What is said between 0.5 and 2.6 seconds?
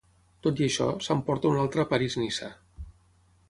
i això, s'emporta una altra París-Niça.